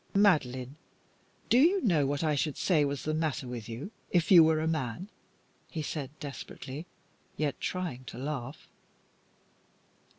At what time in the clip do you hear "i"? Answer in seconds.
2.23-2.33